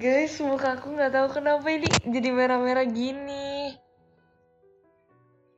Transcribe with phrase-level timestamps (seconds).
[0.00, 3.76] Guys, muka aku nggak tahu kenapa ini jadi merah-merah gini.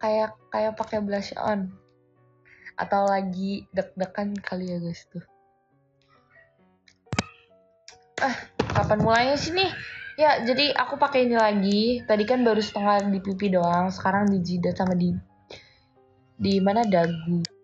[0.03, 1.71] Kayak kayak pakai blush on.
[2.75, 5.23] Atau lagi deg-degan kali ya guys tuh.
[8.19, 8.35] Ah,
[8.75, 9.71] kapan mulainya sih nih?
[10.19, 11.83] Ya, jadi aku pakai ini lagi.
[12.03, 15.15] Tadi kan baru setengah di pipi doang, sekarang di jidat sama di
[16.35, 17.62] di mana dagu.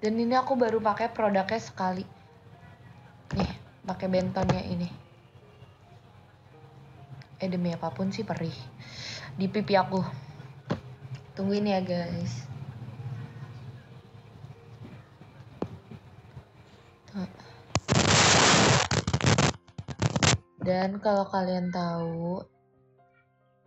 [0.00, 2.04] Dan ini aku baru pakai produknya sekali.
[3.32, 3.52] Nih,
[3.84, 4.88] pakai bentonnya ini.
[7.40, 8.54] Eh demi apa pun sih perih.
[9.36, 10.00] Di pipi aku.
[11.36, 12.46] Tungguin ya guys.
[20.66, 22.42] Dan kalau kalian tahu,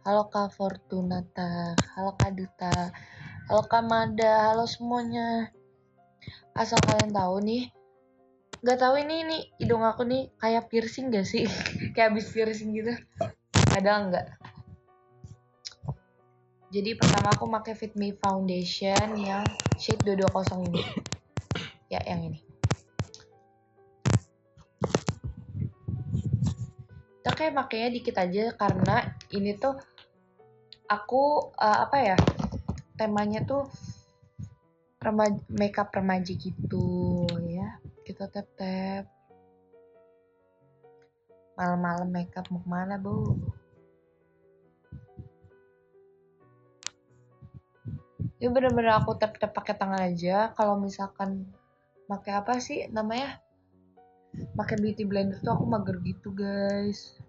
[0.04, 2.92] halo Kak Fortunata, halo Kak Duta,
[3.48, 5.48] halo Kak Mada, halo semuanya.
[6.58, 7.72] Asal kalian tahu nih,
[8.60, 11.48] nggak tahu ini nih hidung aku nih kayak piercing gak sih?
[11.96, 12.92] kayak habis piercing gitu.
[13.76, 14.28] Ada nggak?
[16.70, 19.42] Jadi pertama aku pakai Fit Me Foundation yang
[19.82, 20.84] shade 220 ini.
[21.90, 22.46] Ya, yang ini.
[27.18, 29.82] Kita kayak makanya dikit aja karena ini tuh
[30.86, 32.18] aku uh, apa ya?
[32.94, 33.66] Temanya tuh
[35.00, 37.80] remaja, makeup remaja gitu ya.
[38.04, 39.08] Kita tap-tap.
[41.60, 43.36] Malam-malam makeup mau ke mana, Bu?
[48.40, 51.44] ini bener-bener aku tap tap pakai tangan aja kalau misalkan
[52.08, 53.44] pakai apa sih namanya
[54.56, 57.20] pakai beauty blender tuh aku mager gitu guys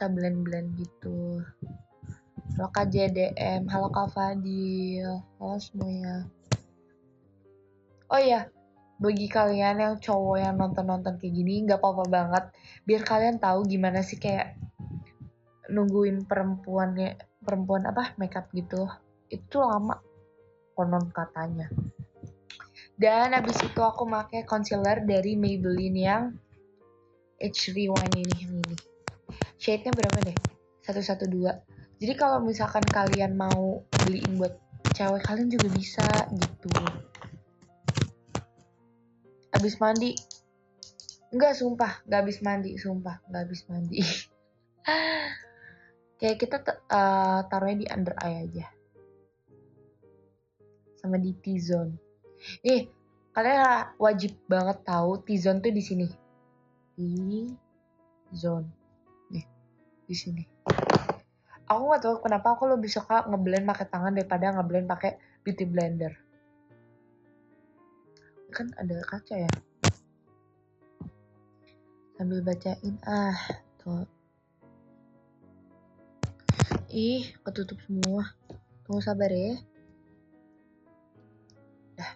[0.00, 1.44] kita blend blend gitu.
[2.56, 6.24] Halo kak JDM halo kak Fadil halo semuanya.
[8.08, 8.48] Oh iya
[8.96, 12.44] bagi kalian yang cowok yang nonton-nonton kayak gini nggak apa-apa banget.
[12.88, 14.56] Biar kalian tahu gimana sih kayak
[15.68, 18.88] nungguin perempuannya perempuan apa makeup gitu.
[19.28, 20.00] Itu lama
[20.80, 21.68] konon katanya.
[22.96, 26.32] Dan habis itu aku pakai concealer dari Maybelline yang
[27.36, 28.76] H Rewind ini yang ini
[29.60, 30.36] shade-nya berapa deh?
[30.88, 34.56] 112 jadi kalau misalkan kalian mau beliin buat
[34.96, 36.72] cewek kalian juga bisa gitu.
[39.52, 40.16] Habis mandi.
[41.28, 42.00] Enggak sumpah.
[42.08, 43.20] Nggak habis mandi sumpah.
[43.28, 44.00] Nggak habis mandi.
[46.18, 46.56] Kayak kita
[46.88, 48.66] uh, taruhnya di under eye aja.
[50.96, 51.92] Sama di T-zone.
[52.64, 52.88] Eh
[53.36, 56.08] kalian wajib banget tahu T-zone tuh di sini.
[56.96, 58.79] T-zone
[60.10, 60.42] di sini.
[61.70, 65.14] Aku nggak tahu kenapa aku lebih suka ngeblend pakai tangan daripada ngeblend pakai
[65.46, 66.10] beauty blender.
[68.50, 69.52] Kan ada kaca ya?
[72.18, 73.38] Sambil bacain ah
[73.78, 74.02] tuh.
[76.90, 78.34] Ih ketutup semua.
[78.82, 79.54] Tunggu sabar ya.
[81.94, 82.12] Dah.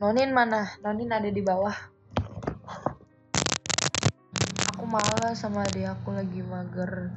[0.00, 0.72] Nonin mana?
[0.80, 1.95] Nonin ada di bawah
[4.96, 7.12] malas sama adik aku lagi mager.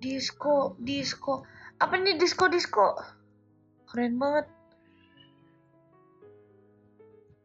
[0.00, 1.44] Disco disco.
[1.76, 2.96] Apa nih disco disco?
[3.84, 4.48] Keren banget.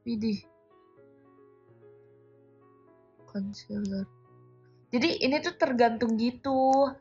[0.08, 0.40] Widih.
[3.28, 4.08] Concealer.
[4.96, 6.96] Jadi ini tuh tergantung gitu.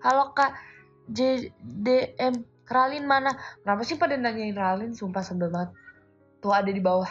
[0.00, 0.56] Halo kak.
[1.12, 3.36] JDM Ralin mana?
[3.60, 4.96] Kenapa sih pada nanyain Ralin?
[4.96, 5.76] Sumpah sebel banget
[6.46, 7.10] tuh ada di bawah.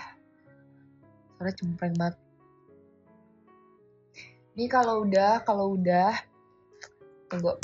[1.35, 2.15] Soalnya cempreng banget.
[4.55, 6.15] Ini kalau udah kalau udah
[7.27, 7.59] tunggu.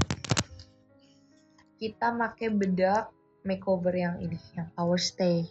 [1.79, 3.07] Kita pakai bedak
[3.47, 5.47] makeover yang ini yang power stay.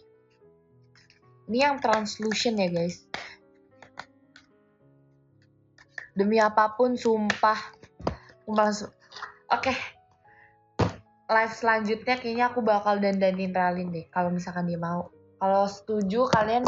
[1.49, 3.01] Ini yang translucent ya guys.
[6.13, 7.57] Demi apa pun sumpah.
[8.45, 8.85] Oke.
[9.49, 9.77] Okay.
[11.31, 15.07] live selanjutnya kayaknya aku bakal dandanin Ralin deh kalau misalkan dia mau
[15.41, 16.61] kalau setuju kalian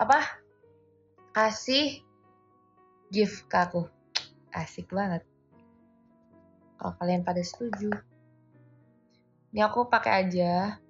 [0.00, 0.24] apa?
[1.36, 2.00] Kasih
[3.12, 3.84] gift ke aku.
[4.48, 5.20] Asik banget.
[6.80, 7.92] Kalau kalian pada setuju.
[9.52, 10.80] Ini aku pakai aja.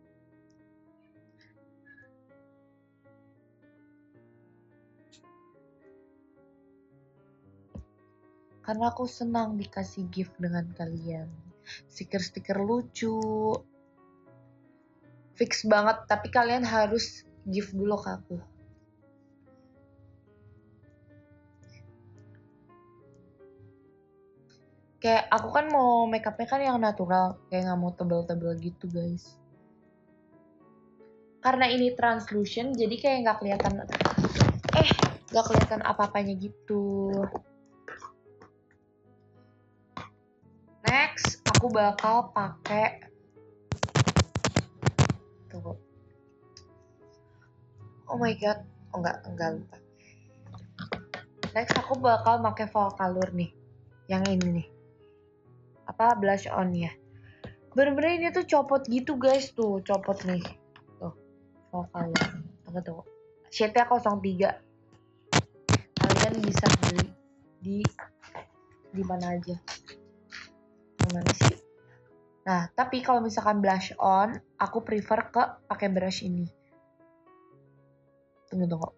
[8.62, 11.26] Karena aku senang dikasih gift dengan kalian.
[11.90, 13.18] Stiker-stiker lucu
[15.40, 18.36] fix banget tapi kalian harus gift dulu ke aku.
[25.00, 29.40] Kayak aku kan mau makeupnya kan yang natural kayak nggak mau tebel-tebel gitu guys.
[31.40, 33.72] Karena ini translucent jadi kayak nggak kelihatan
[34.76, 34.90] eh
[35.32, 37.08] nggak kelihatan apa-apanya gitu.
[40.84, 43.09] Next aku bakal pakai
[48.10, 48.66] oh my god.
[48.90, 49.76] Oh enggak enggak lupa.
[51.54, 53.54] Next aku bakal pakai Volcalur nih.
[54.10, 54.68] Yang ini nih.
[55.86, 56.90] Apa blush on ya.
[57.70, 59.54] Bener-bener ini tuh copot gitu guys.
[59.54, 60.42] Tuh copot nih.
[60.98, 61.14] Tuh
[61.70, 62.10] vokal
[62.66, 63.04] tunggu tunggu
[63.50, 63.98] shade-nya 03
[65.98, 67.06] kalian bisa beli
[67.58, 67.78] di
[68.90, 69.58] di mana aja.
[71.10, 71.58] Mana sih?
[72.46, 76.59] Nah tapi kalau misalkan blush on aku prefer ke pakai brush ini
[78.50, 78.90] tunggu tunggu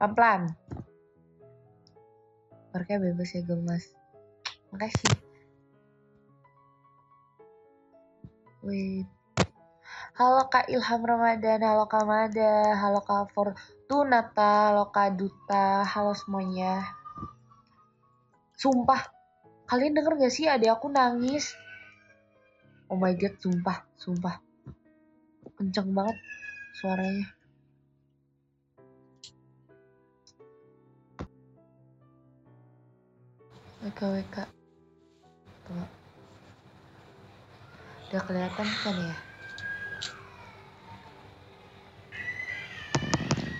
[0.00, 0.56] pelan-pelan.
[2.72, 3.84] Mereka bebas ya gemas.
[4.72, 5.12] Makasih.
[8.64, 9.06] Wait.
[10.16, 16.88] Halo Kak Ilham Ramadan, halo Kak Mada, halo Kak Fortunata, halo Kak Duta, halo semuanya.
[18.56, 19.12] Sumpah,
[19.68, 20.48] kalian denger gak sih?
[20.48, 21.52] Adik aku nangis?
[22.88, 24.40] Oh my god, sumpah, sumpah.
[25.60, 26.16] Kenceng banget
[26.80, 27.35] suaranya.
[33.86, 34.36] WKWK.
[35.70, 35.86] Tuh.
[38.10, 39.16] Udah kelihatan kan ya?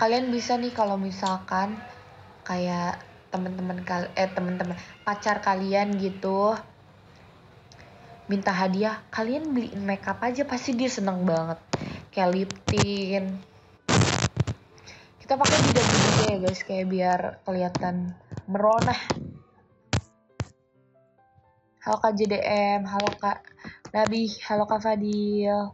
[0.03, 1.79] Kalian bisa nih kalau misalkan
[2.43, 2.99] kayak
[3.31, 4.75] teman-teman kal eh teman-teman
[5.07, 6.59] pacar kalian gitu
[8.27, 11.63] minta hadiah, kalian beliin makeup aja pasti dia seneng banget.
[12.11, 13.39] Kayak lip tint.
[15.23, 18.19] Kita pakai juga juga ya guys kayak biar kelihatan
[18.51, 18.95] merona.
[21.87, 23.47] Halo Kak JDM, halo Kak
[23.95, 25.71] Nabi, halo Kak Fadil.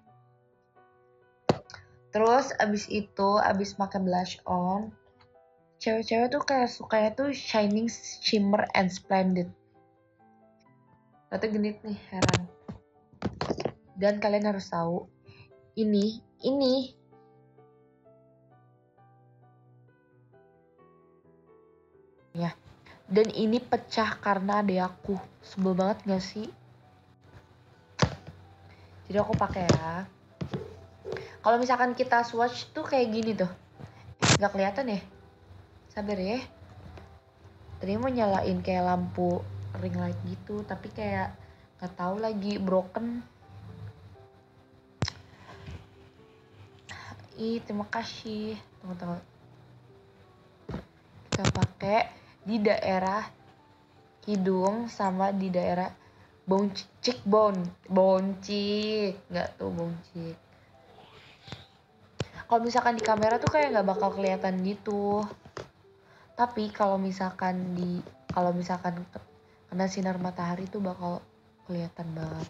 [2.12, 4.92] Terus abis itu, abis pakai blush on,
[5.80, 7.88] cewek-cewek tuh kayak sukanya tuh shining,
[8.20, 9.48] shimmer, and splendid.
[11.32, 12.44] Atau genit nih, heran.
[13.96, 15.08] Dan kalian harus tahu,
[15.80, 16.92] ini, ini
[23.12, 25.20] Dan ini pecah karena ada aku.
[25.44, 26.48] Sebel banget gak sih?
[29.12, 30.08] jadi aku pakai ya.
[31.44, 33.52] Kalau misalkan kita swatch tuh kayak gini tuh.
[34.40, 35.00] Nggak kelihatan ya?
[35.92, 36.40] Sabar ya.
[37.76, 39.44] Tadi mau nyalain kayak lampu
[39.84, 41.36] ring light gitu tapi kayak
[41.76, 43.20] nggak tahu lagi broken.
[47.36, 49.20] Ih terima kasih tunggu-tunggu
[51.28, 53.22] kita pakai di daerah
[54.26, 55.90] hidung sama di daerah
[56.46, 57.54] boncik bon
[57.86, 59.18] boncik.
[59.30, 60.36] Nggak tuh boncik.
[62.46, 65.24] Kalau misalkan di kamera tuh kayak nggak bakal kelihatan gitu.
[66.36, 69.00] Tapi kalau misalkan di kalau misalkan
[69.72, 71.24] kena sinar matahari tuh bakal
[71.64, 72.48] kelihatan banget.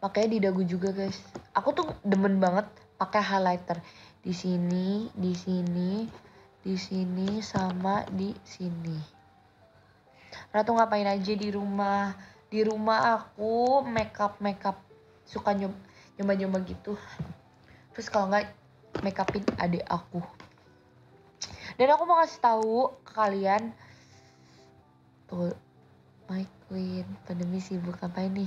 [0.00, 1.20] Makanya di dagu juga guys.
[1.52, 2.64] Aku tuh demen banget
[2.96, 3.76] pakai highlighter.
[4.24, 6.08] Di sini di sini
[6.60, 8.98] di sini sama di sini.
[10.52, 12.12] Ratu ngapain aja di rumah?
[12.52, 14.76] Di rumah aku makeup makeup.
[15.24, 16.98] Suka nyoba nyoba gitu.
[17.96, 18.50] Terus kalau nggak
[19.00, 20.20] makeupin adik aku.
[21.80, 23.72] Dan aku mau kasih tahu ke kalian.
[25.30, 25.54] Tuh
[26.28, 28.44] my queen pandemi sibuk apa ini?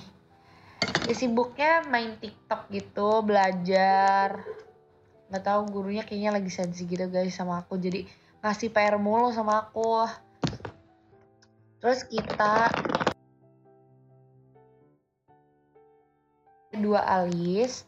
[1.08, 4.44] Ya sibuknya main tiktok gitu belajar
[5.34, 7.74] nggak tahu gurunya kayaknya lagi sensi gitu guys sama aku.
[7.82, 8.06] Jadi
[8.46, 10.06] ngasih PR mulu sama aku.
[11.82, 12.70] Terus kita
[16.78, 17.82] dua alis.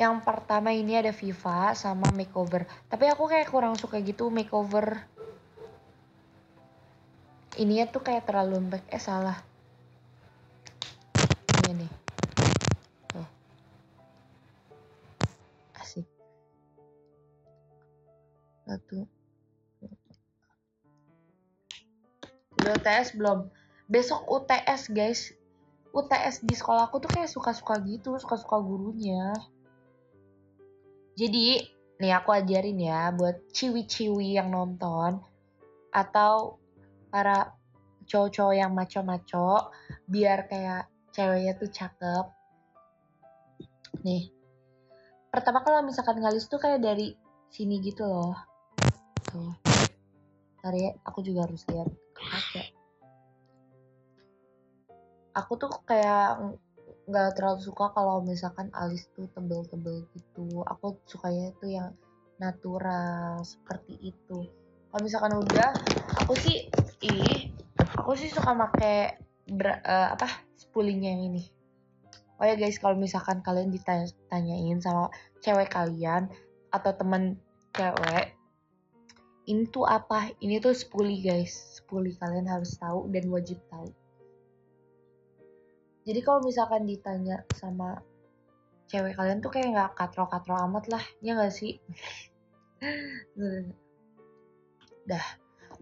[0.00, 2.64] Yang pertama ini ada Viva sama makeover.
[2.88, 4.96] Tapi aku kayak kurang suka gitu makeover.
[7.60, 8.88] Ini tuh kayak terlalu lembek.
[8.88, 9.55] Eh salah
[22.86, 23.50] UTS belum?
[23.90, 25.34] Besok UTS guys.
[25.90, 29.34] UTS di sekolah aku tuh kayak suka-suka gitu, suka-suka gurunya.
[31.18, 31.66] Jadi,
[31.98, 35.18] nih aku ajarin ya buat ciwi-ciwi yang nonton
[35.90, 36.62] atau
[37.10, 37.58] para
[38.06, 39.72] cowok-cowok yang maco-maco
[40.06, 42.26] biar kayak ceweknya tuh cakep
[44.04, 44.28] nih
[45.32, 47.16] pertama kalau misalkan ngalis tuh kayak dari
[47.48, 48.36] sini gitu loh
[49.32, 49.56] tuh
[50.60, 52.75] ntar ya aku juga harus lihat kaca
[55.36, 56.56] aku tuh kayak
[57.06, 60.64] nggak terlalu suka kalau misalkan alis tuh tebel-tebel gitu.
[60.64, 61.92] Aku sukanya tuh yang
[62.40, 64.48] natural seperti itu.
[64.90, 65.70] Kalau misalkan udah
[66.24, 66.66] aku sih
[67.04, 67.52] ih
[68.00, 69.20] aku sih suka make
[69.84, 71.44] uh, apa spoolingnya yang ini.
[72.40, 76.28] Oh ya guys kalau misalkan kalian ditanyain sama cewek kalian
[76.72, 77.38] atau temen
[77.76, 78.34] cewek
[79.46, 80.34] ini tuh apa?
[80.42, 81.78] Ini tuh spoolie guys.
[81.78, 83.94] Spoolie kalian harus tahu dan wajib tahu
[86.06, 87.98] jadi kalau misalkan ditanya sama
[88.86, 91.82] cewek kalian tuh kayak nggak katro-katro amat lah ya nggak sih?
[95.10, 95.26] Dah.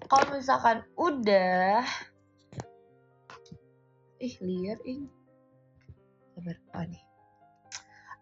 [0.08, 1.84] Kalau misalkan udah
[4.16, 5.12] ih liar ing
[6.32, 7.04] sabar oh nih?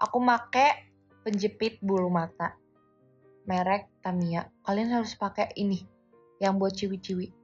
[0.03, 0.91] Aku make
[1.23, 2.59] penjepit bulu mata
[3.47, 4.51] merek Tamiya.
[4.67, 5.87] Kalian harus pakai ini
[6.43, 7.42] yang buat ciwi-ciwi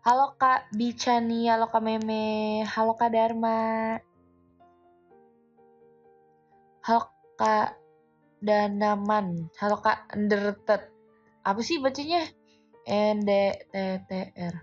[0.00, 4.00] halo kak Bicani halo kak Meme halo kak Dharma.
[6.80, 7.76] Halo kak
[8.40, 10.88] Danaman halo kak Underted
[11.44, 12.24] apa sih bacanya?
[12.88, 13.30] N D
[13.68, 13.74] T
[14.08, 14.56] T R.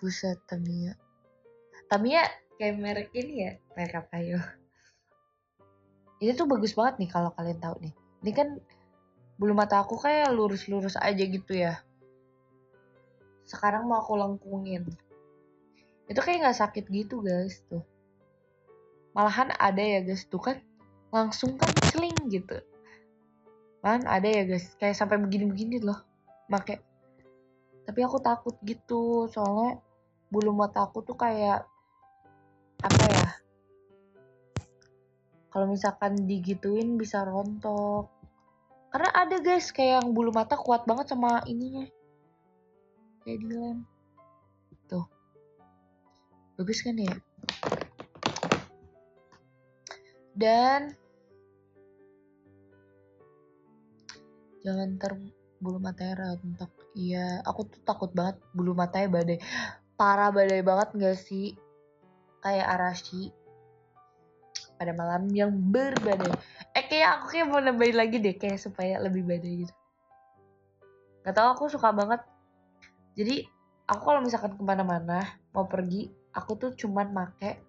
[0.00, 0.96] Buset Tamiya.
[1.92, 2.24] Tamiya
[2.56, 3.52] kayak merek ini ya?
[3.76, 4.40] Merek apa yo?
[6.18, 7.94] Ini tuh bagus banget nih kalau kalian tahu nih.
[8.22, 8.48] Ini kan
[9.38, 11.78] bulu mata aku kayak lurus-lurus aja gitu ya.
[13.46, 14.84] Sekarang mau aku lengkungin.
[16.10, 17.86] Itu kayak nggak sakit gitu guys tuh.
[19.14, 20.58] Malahan ada ya guys tuh kan.
[21.14, 22.58] Langsung kan celing gitu.
[23.80, 24.74] Kan ada ya guys.
[24.76, 26.02] Kayak sampai begini-begini loh.
[26.50, 26.82] Make.
[27.86, 29.30] Tapi aku takut gitu.
[29.30, 29.78] Soalnya
[30.28, 31.62] bulu mata aku tuh kayak
[32.82, 33.30] apa ya?
[35.48, 38.17] Kalau misalkan digituin bisa rontok
[38.88, 41.84] karena ada guys kayak yang bulu mata kuat banget sama ininya.
[43.24, 43.78] Kayak dilem
[44.88, 45.04] tuh.
[46.56, 47.12] Bagus kan ya?
[50.32, 50.96] Dan
[54.64, 55.12] jangan ter
[55.60, 56.72] bulu matanya rontok.
[56.96, 59.38] Iya aku tuh takut banget bulu matanya badai.
[60.00, 61.52] Parah badai banget gak sih?
[62.40, 63.34] Kayak Arashi.
[64.78, 66.30] Pada malam yang berbadai
[66.88, 69.74] kayak aku kayak mau nambahin lagi deh kayak supaya lebih badai gitu.
[71.22, 72.24] Gak tau aku suka banget.
[73.12, 73.44] Jadi
[73.84, 75.20] aku kalau misalkan ke mana-mana
[75.52, 77.60] mau pergi aku tuh cuman make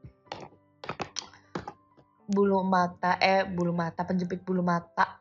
[2.30, 5.20] bulu mata eh bulu mata penjepit bulu mata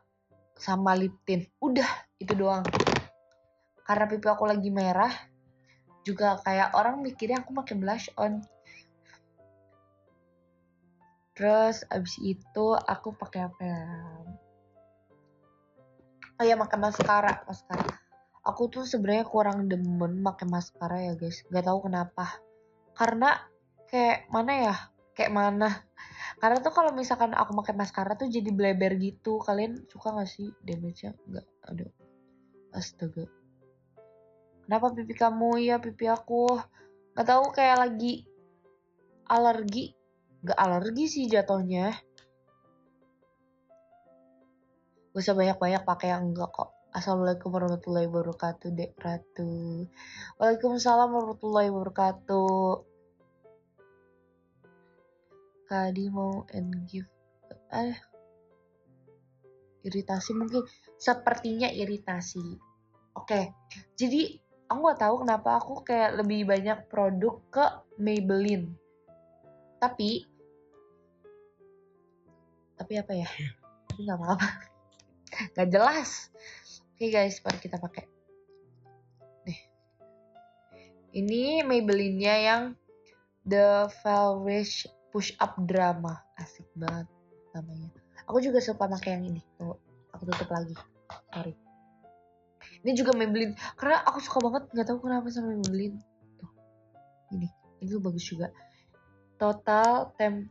[0.55, 1.51] sama lip tint.
[1.59, 2.63] Udah itu doang.
[3.83, 5.11] Karena pipi aku lagi merah
[6.07, 8.39] juga kayak orang mikirnya aku pakai blush on
[11.39, 13.83] terus abis itu aku pakai apa ya
[16.39, 17.85] oh ya pakai maskara maskara.
[18.47, 21.43] Aku tuh sebenarnya kurang demen pakai maskara ya guys.
[21.51, 22.39] Gak tahu kenapa.
[22.95, 23.35] Karena
[23.91, 24.75] kayak mana ya?
[25.11, 25.69] Kayak mana?
[26.39, 29.43] Karena tuh kalau misalkan aku pakai maskara tuh jadi bleber gitu.
[29.43, 31.11] Kalian suka gak sih damage-nya?
[31.27, 31.45] Nggak.
[31.67, 31.85] Ada
[32.71, 33.27] astaga.
[34.63, 35.59] Kenapa pipi kamu?
[35.59, 36.55] Ya pipi aku.
[37.13, 38.23] Nggak tahu kayak lagi
[39.27, 39.98] alergi
[40.39, 41.91] nggak alergi sih jatuhnya.
[45.11, 46.71] Gak usah banyak-banyak pakai yang enggak kok.
[46.95, 49.85] Assalamualaikum warahmatullahi wabarakatuh Dek Ratu.
[50.39, 52.87] Waalaikumsalam warahmatullahi wabarakatuh.
[55.67, 57.09] Kadi mau and give
[57.75, 57.99] eh.
[59.83, 60.63] Iritasi mungkin.
[60.95, 62.47] Sepertinya iritasi.
[63.19, 63.27] Oke.
[63.27, 63.43] Okay.
[63.99, 64.39] jadi
[64.71, 67.65] aku nggak tahu kenapa aku kayak lebih banyak produk ke
[67.99, 68.88] Maybelline
[69.79, 70.27] tapi
[72.79, 73.27] tapi apa ya?
[73.91, 74.47] Tapi nggak apa-apa.
[75.55, 76.09] Nggak jelas.
[76.95, 78.07] Oke okay guys mari kita pakai.
[79.43, 79.59] Nih.
[81.15, 82.63] Ini Maybelline-nya yang
[83.43, 84.71] The Velvet
[85.11, 86.23] push up drama.
[86.39, 87.07] Asik banget
[87.51, 87.91] namanya.
[88.31, 89.41] Aku juga suka pakai yang ini.
[89.59, 89.75] Tuh
[90.15, 90.75] aku tutup lagi.
[91.35, 91.53] Sorry.
[92.87, 93.59] Ini juga Maybelline.
[93.75, 95.99] Karena aku suka banget nggak tahu kenapa sama Maybelline.
[96.39, 96.51] Tuh.
[97.35, 97.47] Ini.
[97.83, 98.51] Ini tuh bagus juga
[99.39, 100.43] Total Tem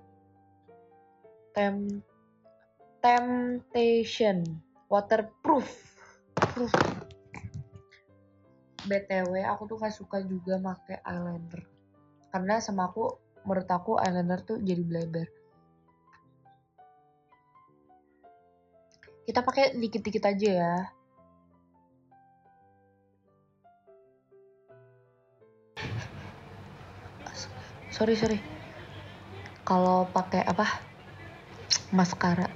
[1.53, 1.77] Tem
[3.05, 4.43] Temptation
[4.89, 5.69] Waterproof.
[6.57, 6.73] Proof.
[8.89, 11.63] BTW aku tuh gak suka juga pakai eyeliner.
[12.33, 13.13] Karena sama aku
[13.45, 15.29] menurut aku eyeliner tuh jadi bleber.
[19.29, 20.75] Kita pakai dikit-dikit aja ya.
[27.93, 28.58] Sorry, sorry
[29.69, 30.65] kalau pakai apa?
[31.93, 32.49] Maskara.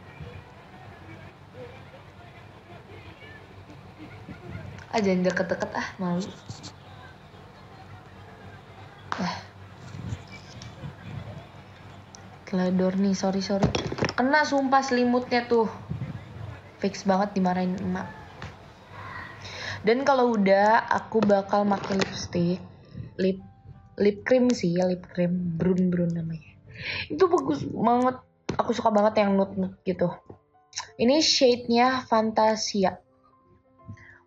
[4.88, 6.24] Ah jangan deket-deket ah malu.
[9.20, 9.36] Ah
[12.48, 13.68] Glador nih sorry sorry.
[14.16, 15.68] Kena sumpah selimutnya tuh.
[16.80, 18.08] Fix banget dimarahin emak.
[19.84, 22.60] Dan kalau udah aku bakal pakai lipstick.
[23.20, 23.40] Lip
[24.00, 25.56] lip cream sih lip cream.
[25.56, 26.51] Brun brun namanya
[27.08, 28.16] itu bagus banget.
[28.60, 30.12] Aku suka banget yang nude nude gitu.
[31.00, 33.00] Ini shade-nya Fantasia.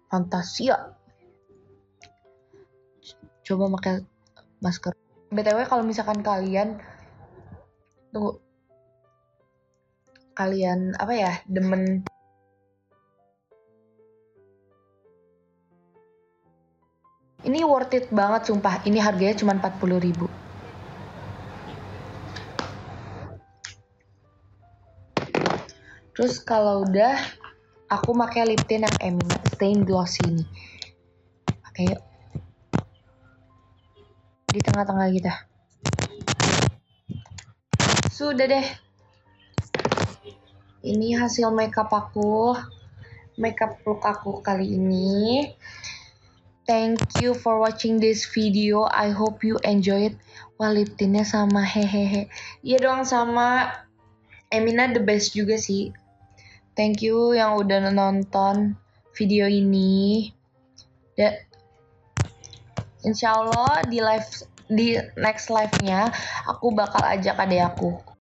[0.09, 0.93] Fantasia.
[3.45, 4.01] Coba pakai
[4.61, 4.93] masker.
[5.29, 6.81] Btw kalau misalkan kalian
[8.09, 8.41] tunggu.
[10.35, 12.03] Kalian apa ya demen.
[17.45, 18.81] Ini worth it banget sumpah.
[18.89, 20.25] Ini harganya cuma 40 ribu
[26.15, 27.19] terus kalau udah
[27.91, 30.45] aku pakai lip tint yang Emina stain glossy ini.
[31.45, 32.01] Pakai yuk.
[34.49, 35.33] Di tengah-tengah kita.
[38.09, 38.67] Sudah deh.
[40.85, 42.55] Ini hasil makeup aku.
[43.35, 45.51] Makeup look aku kali ini.
[46.65, 48.87] Thank you for watching this video.
[48.89, 50.15] I hope you enjoy it.
[50.55, 52.31] Wah lip tintnya sama hehehe.
[52.63, 53.69] Iya dong sama.
[54.47, 55.91] Emina the best juga sih
[56.75, 58.75] thank you yang udah nonton
[59.15, 60.29] video ini.
[61.15, 61.33] Dan
[63.07, 64.29] insya Allah di live
[64.67, 66.09] di next live nya
[66.45, 67.95] aku bakal ajak adek aku